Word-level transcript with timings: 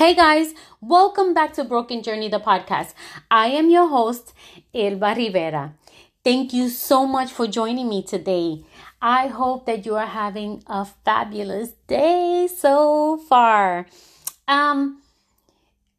Hey 0.00 0.14
guys, 0.14 0.54
welcome 0.80 1.34
back 1.34 1.52
to 1.52 1.62
Broken 1.62 2.02
Journey, 2.02 2.30
the 2.30 2.40
podcast. 2.40 2.94
I 3.30 3.48
am 3.48 3.68
your 3.68 3.86
host, 3.86 4.32
Elba 4.74 5.12
Rivera. 5.14 5.74
Thank 6.24 6.54
you 6.54 6.70
so 6.70 7.06
much 7.06 7.30
for 7.30 7.46
joining 7.46 7.86
me 7.86 8.02
today. 8.02 8.64
I 9.02 9.26
hope 9.26 9.66
that 9.66 9.84
you 9.84 9.96
are 9.96 10.06
having 10.06 10.62
a 10.66 10.86
fabulous 10.86 11.72
day 11.86 12.48
so 12.48 13.18
far. 13.28 13.84
Um, 14.48 15.02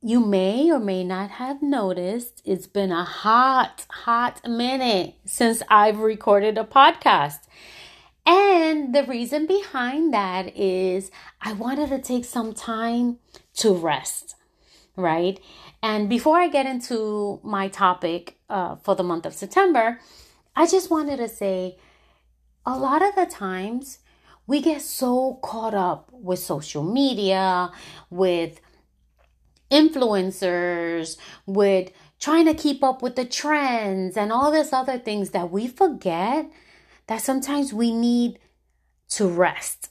you 0.00 0.20
may 0.20 0.70
or 0.70 0.78
may 0.78 1.02
not 1.02 1.30
have 1.30 1.60
noticed 1.60 2.40
it's 2.44 2.68
been 2.68 2.92
a 2.92 3.02
hot, 3.02 3.84
hot 3.90 4.48
minute 4.48 5.16
since 5.24 5.60
I've 5.68 5.98
recorded 5.98 6.56
a 6.56 6.62
podcast. 6.62 7.40
And 8.24 8.94
the 8.94 9.02
reason 9.02 9.46
behind 9.46 10.14
that 10.14 10.54
is 10.56 11.10
I 11.40 11.54
wanted 11.54 11.88
to 11.88 11.98
take 11.98 12.26
some 12.26 12.52
time 12.52 13.18
to 13.58 13.72
rest, 13.72 14.34
right? 14.96 15.38
And 15.82 16.08
before 16.08 16.36
I 16.36 16.48
get 16.48 16.66
into 16.66 17.40
my 17.42 17.68
topic 17.68 18.38
uh, 18.48 18.76
for 18.76 18.94
the 18.94 19.02
month 19.02 19.26
of 19.26 19.34
September, 19.34 20.00
I 20.56 20.66
just 20.66 20.90
wanted 20.90 21.18
to 21.18 21.28
say 21.28 21.78
a 22.66 22.76
lot 22.76 23.02
of 23.02 23.14
the 23.14 23.26
times 23.26 23.98
we 24.46 24.60
get 24.60 24.82
so 24.82 25.38
caught 25.42 25.74
up 25.74 26.08
with 26.12 26.38
social 26.38 26.82
media, 26.82 27.70
with 28.10 28.60
influencers, 29.70 31.16
with 31.46 31.92
trying 32.18 32.46
to 32.46 32.54
keep 32.54 32.82
up 32.82 33.02
with 33.02 33.16
the 33.16 33.24
trends 33.24 34.16
and 34.16 34.32
all 34.32 34.50
this 34.50 34.72
other 34.72 34.98
things 34.98 35.30
that 35.30 35.50
we 35.50 35.68
forget 35.68 36.50
that 37.06 37.22
sometimes 37.22 37.72
we 37.72 37.92
need 37.92 38.38
to 39.08 39.26
rest 39.28 39.90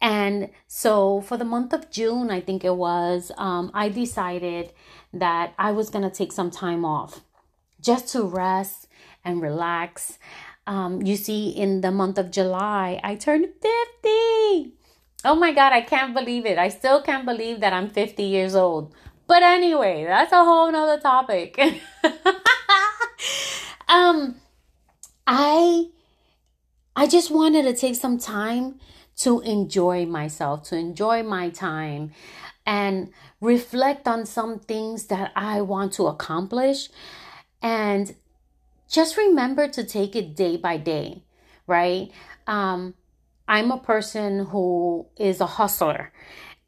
and 0.00 0.50
so 0.66 1.20
for 1.20 1.36
the 1.36 1.44
month 1.44 1.72
of 1.72 1.90
June, 1.90 2.30
I 2.30 2.40
think 2.40 2.64
it 2.64 2.76
was, 2.76 3.32
um, 3.36 3.70
I 3.74 3.88
decided 3.88 4.72
that 5.12 5.54
I 5.58 5.72
was 5.72 5.90
going 5.90 6.08
to 6.08 6.10
take 6.10 6.32
some 6.32 6.50
time 6.50 6.84
off 6.84 7.20
just 7.80 8.08
to 8.12 8.22
rest 8.22 8.86
and 9.24 9.42
relax. 9.42 10.18
Um, 10.66 11.02
you 11.02 11.16
see, 11.16 11.48
in 11.48 11.80
the 11.80 11.90
month 11.90 12.18
of 12.18 12.30
July, 12.30 13.00
I 13.02 13.16
turned 13.16 13.46
50. 13.46 14.74
Oh 15.24 15.34
my 15.36 15.52
God, 15.52 15.72
I 15.72 15.80
can't 15.80 16.14
believe 16.14 16.46
it. 16.46 16.58
I 16.58 16.68
still 16.68 17.02
can't 17.02 17.26
believe 17.26 17.60
that 17.60 17.72
I'm 17.72 17.90
50 17.90 18.22
years 18.22 18.54
old. 18.54 18.94
But 19.26 19.42
anyway, 19.42 20.04
that's 20.04 20.32
a 20.32 20.44
whole 20.44 20.70
nother 20.70 21.00
topic. 21.00 21.58
um, 23.88 24.36
I 25.26 25.88
I 26.96 27.06
just 27.06 27.30
wanted 27.30 27.64
to 27.64 27.74
take 27.74 27.94
some 27.94 28.18
time 28.18 28.80
to 29.18 29.40
enjoy 29.40 30.06
myself, 30.06 30.62
to 30.64 30.76
enjoy 30.76 31.22
my 31.22 31.50
time, 31.50 32.12
and 32.64 33.10
reflect 33.40 34.06
on 34.06 34.26
some 34.26 34.58
things 34.58 35.06
that 35.06 35.32
I 35.34 35.60
want 35.60 35.92
to 35.94 36.06
accomplish. 36.06 36.88
And 37.60 38.14
just 38.88 39.16
remember 39.16 39.68
to 39.68 39.84
take 39.84 40.14
it 40.14 40.36
day 40.36 40.56
by 40.56 40.76
day, 40.76 41.22
right? 41.66 42.10
Um, 42.46 42.94
I'm 43.48 43.70
a 43.70 43.78
person 43.78 44.46
who 44.46 45.06
is 45.16 45.40
a 45.40 45.46
hustler 45.46 46.12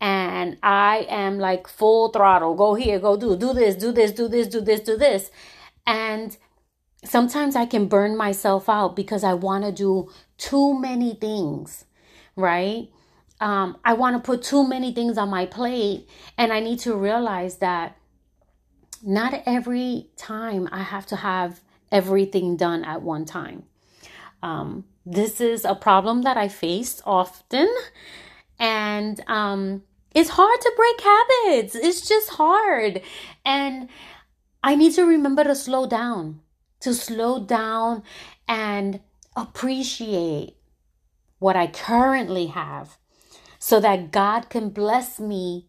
and 0.00 0.56
I 0.62 1.06
am 1.10 1.38
like 1.38 1.68
full 1.68 2.08
throttle. 2.08 2.54
Go 2.54 2.74
here, 2.74 2.98
go 2.98 3.16
do, 3.16 3.36
do 3.36 3.52
this, 3.52 3.76
do 3.76 3.92
this, 3.92 4.12
do 4.12 4.28
this, 4.28 4.48
do 4.48 4.60
this, 4.60 4.80
do 4.80 4.96
this. 4.96 5.30
And 5.86 6.36
sometimes 7.04 7.54
I 7.54 7.66
can 7.66 7.86
burn 7.86 8.16
myself 8.16 8.68
out 8.68 8.96
because 8.96 9.22
I 9.22 9.34
want 9.34 9.64
to 9.64 9.72
do 9.72 10.10
too 10.38 10.78
many 10.78 11.14
things 11.14 11.84
right? 12.40 12.88
Um, 13.40 13.78
I 13.84 13.94
want 13.94 14.16
to 14.16 14.22
put 14.22 14.42
too 14.42 14.66
many 14.66 14.92
things 14.92 15.16
on 15.16 15.30
my 15.30 15.46
plate, 15.46 16.08
and 16.36 16.52
I 16.52 16.60
need 16.60 16.78
to 16.80 16.94
realize 16.94 17.56
that 17.58 17.96
not 19.02 19.42
every 19.46 20.08
time 20.16 20.68
I 20.70 20.82
have 20.82 21.06
to 21.06 21.16
have 21.16 21.60
everything 21.90 22.56
done 22.56 22.84
at 22.84 23.02
one 23.02 23.24
time. 23.24 23.64
Um, 24.42 24.84
this 25.06 25.40
is 25.40 25.64
a 25.64 25.74
problem 25.74 26.22
that 26.22 26.36
I 26.36 26.48
face 26.48 27.00
often, 27.06 27.68
and 28.58 29.20
um, 29.26 29.82
it's 30.14 30.30
hard 30.30 30.60
to 30.60 30.72
break 30.76 31.00
habits. 31.00 31.74
It's 31.74 32.06
just 32.06 32.30
hard, 32.30 33.00
and 33.44 33.88
I 34.62 34.76
need 34.76 34.92
to 34.94 35.04
remember 35.04 35.44
to 35.44 35.54
slow 35.54 35.86
down, 35.86 36.40
to 36.80 36.92
slow 36.92 37.42
down 37.44 38.02
and 38.46 39.00
appreciate 39.34 40.56
what 41.40 41.56
I 41.56 41.66
currently 41.66 42.46
have 42.46 42.96
so 43.58 43.80
that 43.80 44.12
God 44.12 44.48
can 44.48 44.70
bless 44.70 45.18
me 45.18 45.66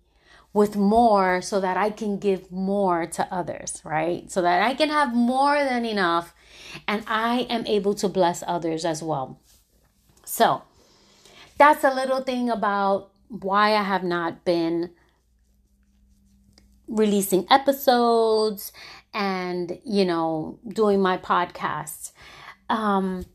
with 0.53 0.75
more 0.75 1.41
so 1.41 1.59
that 1.61 1.77
I 1.77 1.89
can 1.89 2.19
give 2.19 2.51
more 2.51 3.05
to 3.07 3.33
others, 3.33 3.81
right? 3.83 4.29
So 4.29 4.41
that 4.41 4.61
I 4.61 4.73
can 4.73 4.89
have 4.89 5.15
more 5.15 5.63
than 5.63 5.85
enough 5.85 6.33
and 6.87 7.03
I 7.07 7.47
am 7.49 7.65
able 7.65 7.95
to 7.95 8.09
bless 8.09 8.43
others 8.45 8.85
as 8.85 9.01
well. 9.01 9.39
So, 10.25 10.63
that's 11.57 11.83
a 11.83 11.93
little 11.93 12.21
thing 12.21 12.49
about 12.49 13.11
why 13.27 13.75
I 13.75 13.83
have 13.83 14.03
not 14.03 14.43
been 14.43 14.91
releasing 16.87 17.45
episodes 17.49 18.73
and, 19.13 19.79
you 19.85 20.03
know, 20.03 20.59
doing 20.67 21.01
my 21.01 21.17
podcast. 21.17 22.11
Um, 22.69 23.25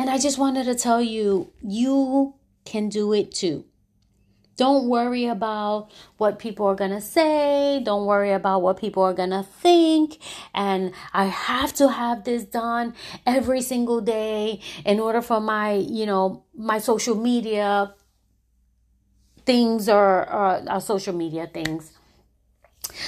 and 0.00 0.08
I 0.08 0.16
just 0.16 0.38
wanted 0.38 0.64
to 0.64 0.74
tell 0.74 1.02
you, 1.02 1.52
you 1.60 2.32
can 2.64 2.88
do 2.88 3.12
it 3.12 3.32
too. 3.32 3.66
Don't 4.56 4.88
worry 4.88 5.26
about 5.26 5.90
what 6.16 6.38
people 6.38 6.64
are 6.64 6.74
going 6.74 6.92
to 6.92 7.02
say. 7.02 7.82
Don't 7.84 8.06
worry 8.06 8.32
about 8.32 8.62
what 8.62 8.78
people 8.78 9.02
are 9.02 9.12
going 9.12 9.28
to 9.28 9.42
think. 9.42 10.16
And 10.54 10.94
I 11.12 11.26
have 11.26 11.74
to 11.74 11.90
have 11.90 12.24
this 12.24 12.44
done 12.44 12.94
every 13.26 13.60
single 13.60 14.00
day 14.00 14.60
in 14.86 15.00
order 15.00 15.20
for 15.20 15.38
my, 15.38 15.74
you 15.74 16.06
know, 16.06 16.44
my 16.54 16.78
social 16.78 17.14
media 17.14 17.92
things 19.44 19.86
or, 19.86 20.20
or 20.32 20.62
uh, 20.66 20.80
social 20.80 21.14
media 21.14 21.46
things 21.46 21.92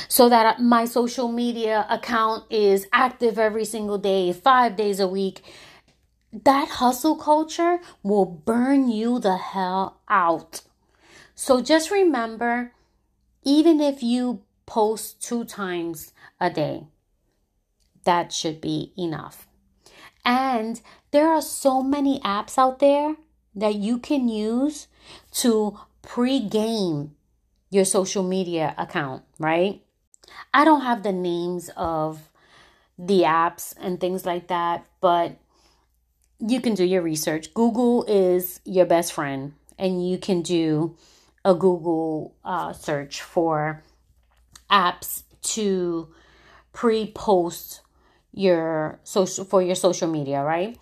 so 0.08 0.28
that 0.28 0.60
my 0.60 0.84
social 0.84 1.32
media 1.32 1.86
account 1.88 2.44
is 2.50 2.86
active 2.92 3.38
every 3.38 3.64
single 3.64 3.97
day, 3.97 4.31
five 4.34 4.76
days 4.76 5.00
a 5.00 5.08
week 5.08 5.42
that 6.32 6.69
hustle 6.69 7.16
culture 7.16 7.81
will 8.03 8.25
burn 8.25 8.88
you 8.88 9.19
the 9.19 9.37
hell 9.37 10.00
out. 10.09 10.62
So 11.34 11.60
just 11.60 11.91
remember, 11.91 12.72
even 13.44 13.81
if 13.81 14.03
you 14.03 14.43
post 14.66 15.22
two 15.22 15.44
times 15.44 16.12
a 16.41 16.50
day, 16.50 16.87
that 18.04 18.32
should 18.32 18.60
be 18.60 18.93
enough. 18.97 19.47
And 20.25 20.81
there 21.10 21.28
are 21.28 21.43
so 21.43 21.82
many 21.82 22.20
apps 22.20 22.56
out 22.56 22.78
there 22.78 23.16
that 23.54 23.75
you 23.75 23.99
can 23.99 24.28
use 24.28 24.87
to 25.32 25.78
pre-game 26.00 27.14
your 27.70 27.84
social 27.84 28.22
media 28.22 28.75
account, 28.78 29.22
right? 29.38 29.82
I 30.54 30.64
don't 30.64 30.82
have 30.82 31.03
the 31.03 31.12
names 31.12 31.70
of 31.76 32.31
the 32.99 33.22
apps 33.22 33.75
and 33.81 34.00
things 34.00 34.25
like 34.25 34.49
that, 34.49 34.87
but 35.00 35.37
you 36.47 36.60
can 36.60 36.75
do 36.75 36.84
your 36.84 37.03
research. 37.03 37.54
Google 37.54 38.04
is 38.04 38.60
your 38.64 38.86
best 38.86 39.12
friend, 39.12 39.54
and 39.78 40.06
you 40.08 40.19
can 40.19 40.42
do 40.42 40.97
a 41.44 41.54
Google 41.54 42.34
uh, 42.44 42.72
search 42.72 43.22
for 43.22 43.82
apps 44.70 45.22
to 45.42 46.08
pre-post 46.72 47.82
your 48.32 48.98
social 49.04 49.44
for 49.44 49.62
your 49.62 49.75
social 49.75 50.08
media, 50.08 50.42
right? 50.42 50.78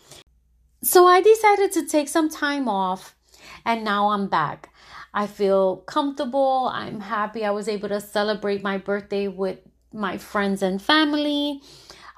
So 0.83 1.07
I 1.07 1.21
decided 1.21 1.73
to 1.73 1.87
take 1.87 2.09
some 2.09 2.31
time 2.31 2.69
off, 2.69 3.15
and 3.65 3.85
now 3.85 4.11
I'm 4.11 4.29
back. 4.29 4.71
I 5.13 5.27
feel 5.27 5.79
comfortable. 5.79 6.71
I'm 6.73 7.01
happy. 7.01 7.45
I 7.45 7.51
was 7.51 7.69
able 7.69 7.89
to 7.89 8.01
celebrate 8.01 8.63
my 8.63 8.79
birthday 8.79 9.29
with 9.29 9.59
my 9.93 10.17
friends 10.19 10.63
and 10.63 10.81
family. 10.81 11.61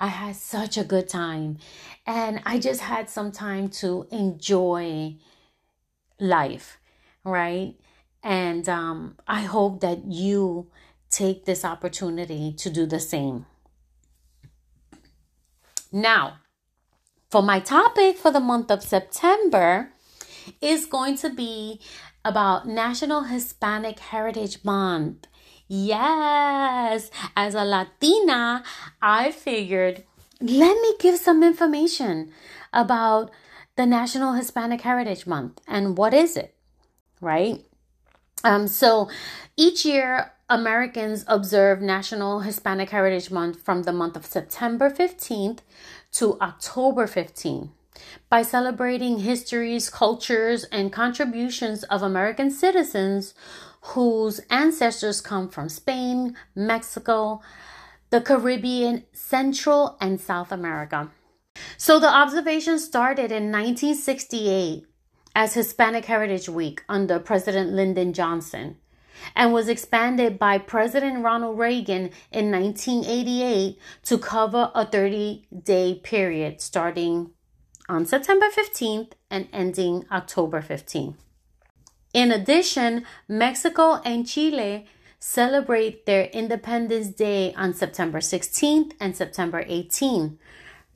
I 0.02 0.08
had 0.08 0.34
such 0.34 0.76
a 0.76 0.82
good 0.82 1.08
time. 1.08 1.58
And 2.04 2.42
I 2.44 2.58
just 2.58 2.80
had 2.80 3.08
some 3.08 3.30
time 3.30 3.68
to 3.80 4.08
enjoy 4.10 5.14
life, 6.18 6.78
right? 7.24 7.76
And 8.20 8.68
um, 8.68 9.16
I 9.28 9.42
hope 9.42 9.80
that 9.80 10.04
you 10.04 10.66
take 11.08 11.44
this 11.44 11.64
opportunity 11.64 12.52
to 12.54 12.68
do 12.68 12.84
the 12.84 12.98
same. 12.98 13.46
Now, 15.92 16.38
for 17.30 17.42
my 17.42 17.60
topic 17.60 18.16
for 18.16 18.32
the 18.32 18.40
month 18.40 18.72
of 18.72 18.82
September 18.82 19.92
is 20.60 20.84
going 20.84 21.16
to 21.18 21.30
be 21.30 21.80
about 22.24 22.66
National 22.66 23.24
Hispanic 23.24 24.00
Heritage 24.00 24.64
Month. 24.64 25.28
Yes, 25.74 27.10
as 27.34 27.54
a 27.54 27.64
Latina, 27.64 28.62
I 29.00 29.32
figured 29.32 30.04
let 30.38 30.78
me 30.82 30.94
give 31.00 31.18
some 31.18 31.42
information 31.42 32.30
about 32.74 33.30
the 33.76 33.86
National 33.86 34.34
Hispanic 34.34 34.82
Heritage 34.82 35.26
Month 35.26 35.62
and 35.66 35.96
what 35.96 36.12
is 36.12 36.36
it, 36.36 36.54
right? 37.22 37.64
Um, 38.44 38.68
so 38.68 39.08
each 39.56 39.86
year, 39.86 40.32
Americans 40.50 41.24
observe 41.26 41.80
National 41.80 42.40
Hispanic 42.40 42.90
Heritage 42.90 43.30
Month 43.30 43.62
from 43.62 43.84
the 43.84 43.94
month 43.94 44.14
of 44.14 44.26
September 44.26 44.90
15th 44.90 45.60
to 46.12 46.38
October 46.42 47.06
15th 47.06 47.70
by 48.28 48.42
celebrating 48.42 49.20
histories, 49.20 49.90
cultures, 49.90 50.64
and 50.64 50.92
contributions 50.92 51.82
of 51.84 52.02
American 52.02 52.50
citizens 52.50 53.34
whose 53.82 54.40
ancestors 54.50 55.20
come 55.20 55.48
from 55.48 55.68
Spain, 55.68 56.36
Mexico, 56.54 57.40
the 58.10 58.20
Caribbean, 58.20 59.04
Central, 59.12 59.96
and 60.00 60.20
South 60.20 60.52
America. 60.52 61.10
So 61.76 61.98
the 61.98 62.08
observation 62.08 62.78
started 62.78 63.32
in 63.32 63.50
1968 63.50 64.86
as 65.34 65.54
Hispanic 65.54 66.04
Heritage 66.04 66.48
Week 66.48 66.82
under 66.88 67.18
President 67.18 67.72
Lyndon 67.72 68.12
Johnson 68.12 68.76
and 69.34 69.52
was 69.52 69.68
expanded 69.68 70.38
by 70.38 70.58
President 70.58 71.22
Ronald 71.24 71.58
Reagan 71.58 72.10
in 72.30 72.50
1988 72.50 73.78
to 74.04 74.18
cover 74.18 74.70
a 74.74 74.86
30 74.86 75.46
day 75.62 76.00
period 76.02 76.60
starting 76.60 77.30
on 77.92 78.06
September 78.06 78.46
15th 78.48 79.12
and 79.30 79.48
ending 79.52 80.06
October 80.10 80.62
15th. 80.62 81.16
In 82.14 82.32
addition, 82.32 83.04
Mexico 83.28 84.00
and 84.04 84.26
Chile 84.26 84.86
celebrate 85.18 86.06
their 86.06 86.24
Independence 86.32 87.08
Day 87.08 87.52
on 87.54 87.74
September 87.74 88.18
16th 88.18 88.92
and 88.98 89.14
September 89.14 89.62
18th, 89.64 90.38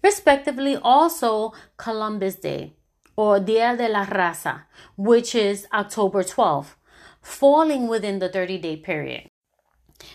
respectively, 0.03 0.77
also 0.77 1.53
Columbus 1.77 2.37
Day 2.37 2.73
or 3.15 3.41
Dia 3.41 3.77
de 3.77 3.89
la 3.89 4.07
Raza, 4.07 4.63
which 4.97 5.35
is 5.35 5.67
October 5.73 6.23
12th, 6.23 6.77
falling 7.21 7.89
within 7.89 8.21
the 8.21 8.29
30 8.29 8.59
day 8.59 8.77
period. 8.77 9.29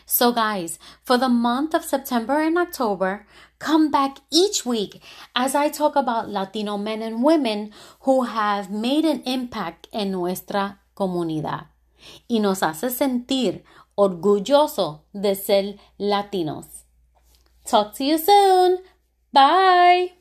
So, 0.06 0.31
guys, 0.31 0.80
for 1.04 1.18
the 1.18 1.30
month 1.30 1.74
of 1.74 1.86
September 1.86 2.42
and 2.42 2.57
October, 2.57 3.25
come 3.60 3.92
back 3.92 4.18
each 4.31 4.66
week 4.66 5.01
as 5.36 5.56
I 5.56 5.69
talk 5.69 5.95
about 5.95 6.30
Latino 6.30 6.78
men 6.78 7.01
and 7.01 7.24
women 7.24 7.72
who 8.01 8.24
have 8.24 8.72
made 8.72 9.06
an 9.06 9.22
impact 9.24 9.88
en 9.94 10.12
nuestra 10.12 10.80
comunidad 10.95 11.68
y 12.28 12.39
nos 12.39 12.63
hace 12.63 12.89
sentir 12.89 13.63
orgulloso 13.95 15.04
de 15.13 15.36
ser 15.36 15.78
latinos. 15.98 16.66
Talk 17.66 17.94
to 17.95 18.04
you 18.04 18.18
soon. 18.18 18.80
Bye. 19.31 20.13